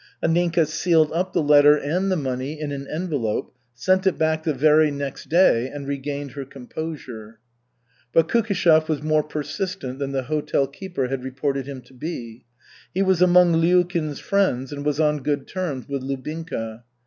[0.23, 4.51] Anninka sealed up the letter and the money in an envelope, sent it back the
[4.55, 7.37] very next day, and regained her composure.
[8.11, 12.45] But Kukishev was more persistent than the hotel keeper had reported him to be.
[12.91, 16.83] He was among Lyulkin's friends and was on good terms with Lubinka.